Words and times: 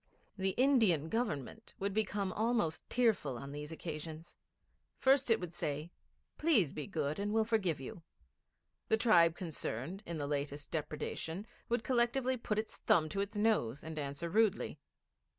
The 0.35 0.55
Indian 0.57 1.09
Government 1.09 1.75
would 1.77 1.93
become 1.93 2.33
almost 2.33 2.89
tearful 2.89 3.37
on 3.37 3.51
these 3.51 3.71
occasions. 3.71 4.35
First 4.97 5.29
it 5.29 5.39
would 5.39 5.53
say, 5.53 5.91
'Please 6.39 6.73
be 6.73 6.87
good 6.87 7.19
and 7.19 7.31
we'll 7.31 7.45
forgive 7.45 7.79
you.' 7.79 8.01
The 8.87 8.97
tribe 8.97 9.35
concerned 9.35 10.01
in 10.07 10.17
the 10.17 10.25
latest 10.25 10.71
depredation 10.71 11.45
would 11.69 11.83
collectively 11.83 12.35
put 12.35 12.57
its 12.57 12.77
thumb 12.77 13.09
to 13.09 13.21
its 13.21 13.35
nose 13.35 13.83
and 13.83 13.99
answer 13.99 14.27
rudely. 14.27 14.79